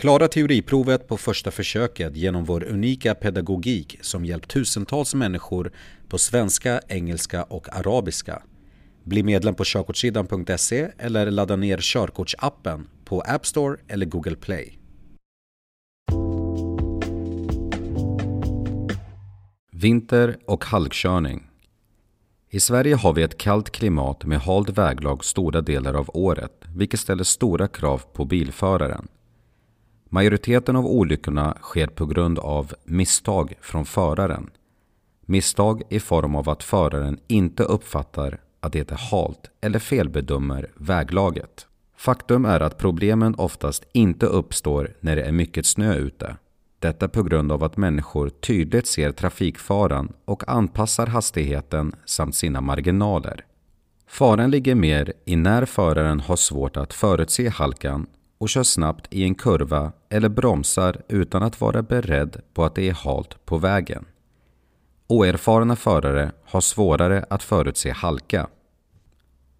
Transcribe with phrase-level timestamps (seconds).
[0.00, 5.72] Klara teoriprovet på första försöket genom vår unika pedagogik som hjälpt tusentals människor
[6.08, 8.42] på svenska, engelska och arabiska.
[9.04, 14.78] Bli medlem på körkortssidan.se eller ladda ner körkortsappen på App Store eller Google Play.
[19.72, 21.42] Vinter och halkkörning
[22.50, 27.00] I Sverige har vi ett kallt klimat med halt väglag stora delar av året, vilket
[27.00, 29.08] ställer stora krav på bilföraren.
[30.12, 34.50] Majoriteten av olyckorna sker på grund av misstag från föraren.
[35.26, 41.66] Misstag i form av att föraren inte uppfattar att det är halt eller felbedömer väglaget.
[41.96, 46.36] Faktum är att problemen oftast inte uppstår när det är mycket snö ute.
[46.78, 53.44] Detta på grund av att människor tydligt ser trafikfaran och anpassar hastigheten samt sina marginaler.
[54.06, 58.06] Faran ligger mer i när föraren har svårt att förutse halkan
[58.40, 62.88] och kör snabbt i en kurva eller bromsar utan att vara beredd på att det
[62.88, 64.04] är halt på vägen.
[65.06, 68.48] Oerfarna förare har svårare att förutse halka.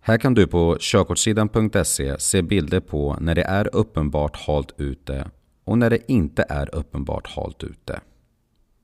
[0.00, 5.30] Här kan du på körkortssidan.se se bilder på när det är uppenbart halt ute
[5.64, 8.00] och när det inte är uppenbart halt ute.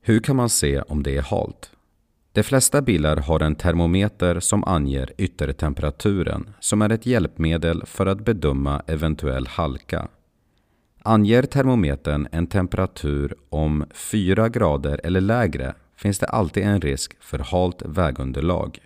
[0.01, 1.71] Hur kan man se om det är halt?
[2.31, 8.25] De flesta bilar har en termometer som anger yttertemperaturen som är ett hjälpmedel för att
[8.25, 10.07] bedöma eventuell halka.
[11.03, 17.39] Anger termometern en temperatur om 4 grader eller lägre finns det alltid en risk för
[17.39, 18.79] halt vägunderlag.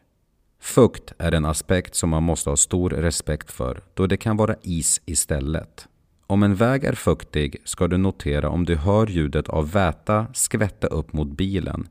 [0.61, 4.55] Fukt är en aspekt som man måste ha stor respekt för då det kan vara
[4.61, 5.87] is istället.
[6.27, 10.87] Om en väg är fuktig ska du notera om du hör ljudet av väta skvätta
[10.87, 11.87] upp mot bilen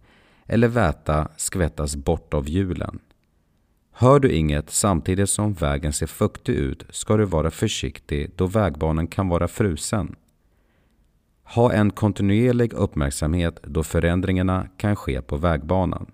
[0.52, 2.98] eller väta skvättas bort av hjulen.
[3.92, 9.06] Hör du inget samtidigt som vägen ser fuktig ut ska du vara försiktig då vägbanan
[9.06, 10.16] kan vara frusen.
[11.44, 16.06] Ha en kontinuerlig uppmärksamhet då förändringarna kan ske på vägbanan.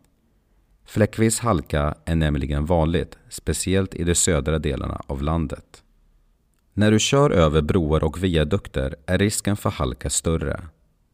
[0.84, 5.82] Fläckvis halka är nämligen vanligt, speciellt i de södra delarna av landet.
[6.72, 10.60] När du kör över broar och viadukter är risken för halka större.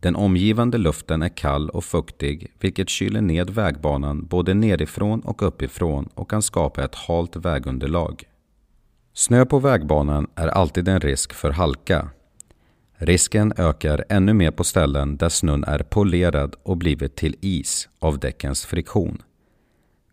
[0.03, 6.09] Den omgivande luften är kall och fuktig vilket kyler ned vägbanan både nerifrån och uppifrån
[6.15, 8.25] och kan skapa ett halt vägunderlag.
[9.15, 12.09] Snö på vägbanan är alltid en risk för halka.
[12.95, 18.19] Risken ökar ännu mer på ställen där snön är polerad och blivit till is av
[18.19, 19.23] däckens friktion.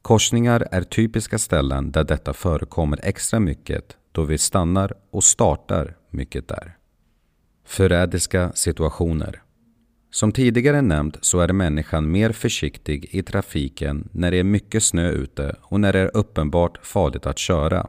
[0.02, 6.48] Korsningar är typiska ställen där detta förekommer extra mycket då vi stannar och startar mycket
[6.48, 6.78] där.
[7.66, 9.42] Förrädiska situationer
[10.12, 15.10] som tidigare nämnt så är människan mer försiktig i trafiken när det är mycket snö
[15.10, 17.88] ute och när det är uppenbart farligt att köra.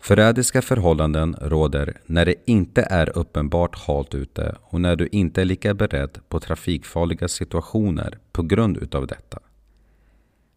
[0.00, 5.44] Förrädiska förhållanden råder när det inte är uppenbart halt ute och när du inte är
[5.44, 9.38] lika beredd på trafikfarliga situationer på grund utav detta.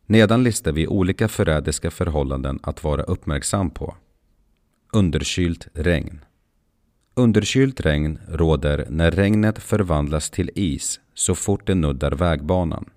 [0.06, 3.96] Nedan listar vi olika förrädiska förhållanden att vara uppmärksam på.
[4.94, 6.20] Underkylt regn.
[7.16, 12.90] Underkylt regn råder när regnet förvandlas till is så fort det nuddar vägbanan.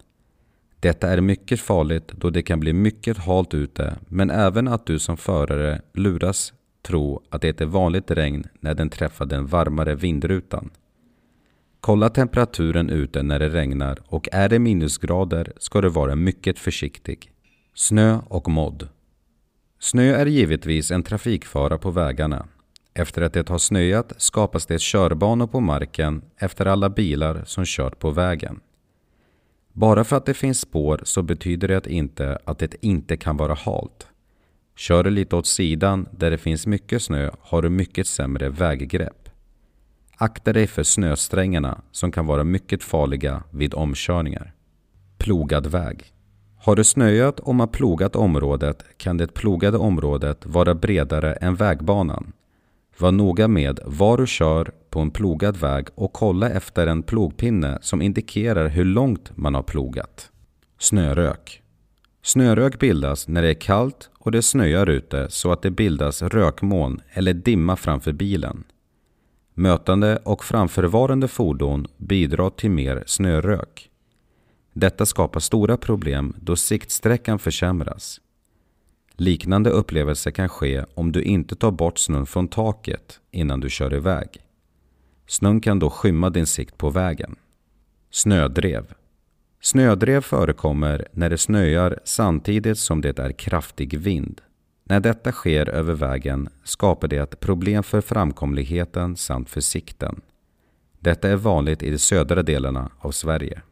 [0.80, 4.98] Detta är mycket farligt då det kan bli mycket halt ute men även att du
[4.98, 6.52] som förare luras
[6.82, 10.70] tro att det är vanligt regn när den träffar den varmare vindrutan.
[11.80, 17.30] Kolla temperaturen ute när det regnar och är det minusgrader ska du vara mycket försiktig.
[17.74, 18.88] Snö och modd.
[19.78, 22.46] Snö är givetvis en trafikfara på vägarna.
[22.98, 27.98] Efter att det har snöat skapas det körbanor på marken efter alla bilar som kört
[27.98, 28.60] på vägen.
[29.72, 33.54] Bara för att det finns spår så betyder det inte att det inte kan vara
[33.54, 34.06] halt.
[34.76, 39.28] Kör du lite åt sidan där det finns mycket snö har du mycket sämre väggrepp.
[40.16, 44.52] Akta dig för snösträngarna som kan vara mycket farliga vid omkörningar.
[45.18, 46.04] Plogad väg.
[46.58, 52.32] Har det snöat och man plogat området kan det plogade området vara bredare än vägbanan.
[52.98, 57.78] Var noga med var du kör på en plogad väg och kolla efter en plogpinne
[57.82, 60.30] som indikerar hur långt man har plogat.
[60.78, 61.62] Snörök.
[62.22, 67.00] Snörök bildas när det är kallt och det snöar ute så att det bildas rökmoln
[67.12, 68.64] eller dimma framför bilen.
[69.54, 73.90] Mötande och framförvarande fordon bidrar till mer snörök.
[74.72, 78.20] Detta skapar stora problem då siktsträckan försämras.
[79.16, 83.94] Liknande upplevelser kan ske om du inte tar bort snön från taket innan du kör
[83.94, 84.28] iväg.
[85.26, 87.36] Snön kan då skymma din sikt på vägen.
[88.10, 88.94] Snödrev.
[89.60, 94.40] Snödrev förekommer när det snöar samtidigt som det är kraftig vind.
[94.84, 100.20] När detta sker över vägen skapar det ett problem för framkomligheten samt för sikten.
[101.00, 103.62] Detta är vanligt i de södra delarna av Sverige.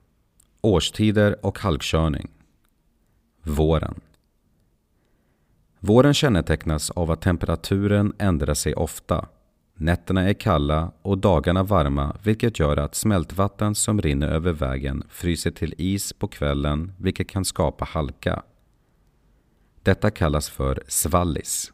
[0.61, 2.31] Årstider och halkkörning.
[3.43, 4.01] Våren.
[5.87, 9.29] Våren kännetecknas av att temperaturen ändrar sig ofta.
[9.77, 15.51] Nätterna är kalla och dagarna varma vilket gör att smältvatten som rinner över vägen fryser
[15.51, 18.43] till is på kvällen vilket kan skapa halka.
[19.83, 21.73] Detta kallas för svallis.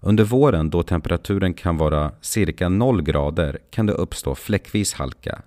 [0.00, 5.42] Under våren då temperaturen kan vara cirka 0 grader kan det uppstå fläckvis halka.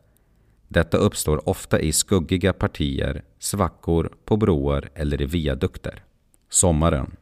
[0.67, 6.03] Detta uppstår ofta i skuggiga partier, svackor, på broar eller i viadukter.
[6.49, 7.15] Sommaren.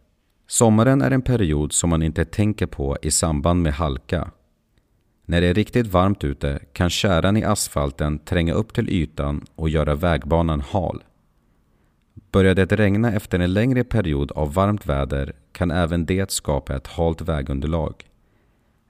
[0.47, 4.31] Sommaren är en period som man inte tänker på i samband med halka.
[5.25, 9.69] När det är riktigt varmt ute kan käran i asfalten tränga upp till ytan och
[9.69, 11.03] göra vägbanan hal.
[12.31, 16.87] Börjar det regna efter en längre period av varmt väder kan även det skapa ett
[16.87, 17.93] halt vägunderlag.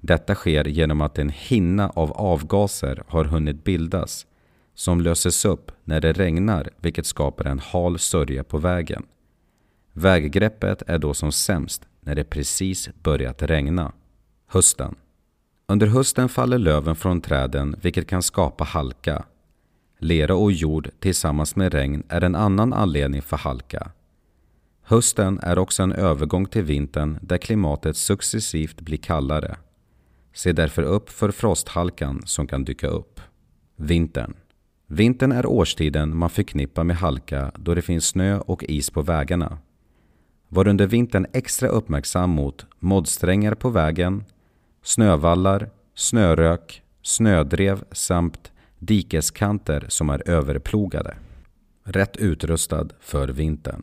[0.02, 4.26] Detta sker genom att en hinna av avgaser har hunnit bildas
[4.74, 9.06] som löses upp när det regnar vilket skapar en hal sörja på vägen.
[9.97, 13.92] Väggreppet är då som sämst när det precis börjat regna.
[14.47, 14.95] Hösten.
[15.68, 19.25] Under hösten faller löven från träden vilket kan skapa halka.
[20.00, 23.92] Lera och jord tillsammans med regn är en annan anledning för halka.
[24.81, 29.57] Hösten är också en övergång till vintern där klimatet successivt blir kallare.
[30.33, 33.19] Se därför upp för frosthalkan som kan dyka upp.
[33.75, 34.33] Vintern.
[34.88, 39.57] Vintern är årstiden man förknippar med halka då det finns snö och is på vägarna.
[40.56, 44.24] Var under vintern extra uppmärksam mot moddsträngar på vägen,
[44.84, 51.18] snövallar, snörök, snödrev samt dikeskanter som är överplogade.
[51.84, 53.81] Rätt utrustad för vintern.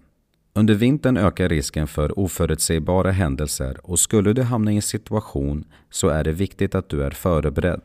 [0.53, 6.09] Under vintern ökar risken för oförutsägbara händelser och skulle du hamna i en situation så
[6.09, 7.85] är det viktigt att du är förberedd.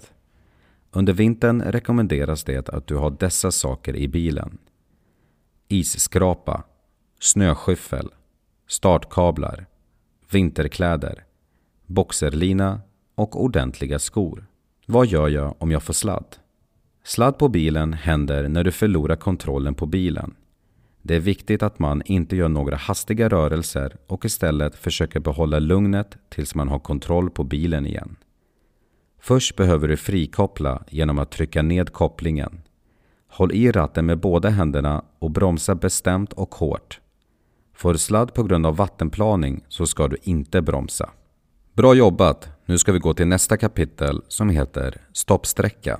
[0.91, 4.57] Under vintern rekommenderas det att du har dessa saker i bilen.
[5.67, 6.63] Isskrapa,
[7.19, 8.09] snöskyffel,
[8.67, 9.65] startkablar,
[10.31, 11.23] vinterkläder,
[11.85, 12.81] boxerlina
[13.15, 14.45] och ordentliga skor.
[14.85, 16.35] Vad gör jag om jag får sladd?
[17.03, 20.35] Sladd på bilen händer när du förlorar kontrollen på bilen.
[21.01, 26.17] Det är viktigt att man inte gör några hastiga rörelser och istället försöker behålla lugnet
[26.29, 28.15] tills man har kontroll på bilen igen.
[29.19, 32.61] Först behöver du frikoppla genom att trycka ned kopplingen.
[33.27, 36.99] Håll i ratten med båda händerna och bromsa bestämt och hårt.
[37.77, 41.09] Får du sladd på grund av vattenplaning så ska du inte bromsa.
[41.73, 42.49] Bra jobbat!
[42.65, 45.99] Nu ska vi gå till nästa kapitel som heter Stoppsträcka.